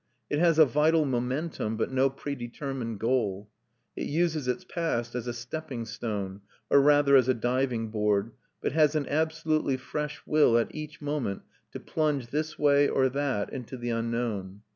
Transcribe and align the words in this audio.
It 0.31 0.39
has 0.39 0.57
a 0.57 0.65
vital 0.65 1.05
momentum, 1.05 1.77
but 1.77 1.91
no 1.91 2.09
predetermined 2.09 2.99
goal. 2.99 3.51
It 3.95 4.07
uses 4.07 4.47
its 4.47 4.63
past 4.63 5.13
as 5.13 5.27
a 5.27 5.31
stepping 5.33 5.85
stone, 5.85 6.41
or 6.71 6.81
rather 6.81 7.15
as 7.15 7.27
a 7.27 7.35
diving 7.35 7.91
board, 7.91 8.31
but 8.61 8.71
has 8.71 8.95
an 8.95 9.07
absolutely 9.07 9.77
fresh 9.77 10.23
will 10.25 10.57
at 10.57 10.73
each 10.73 11.01
moment 11.03 11.43
to 11.73 11.79
plunge 11.79 12.31
this 12.31 12.57
way 12.57 12.87
or 12.89 13.09
that 13.09 13.53
into 13.53 13.77
the 13.77 13.91
unknown. 13.91 14.63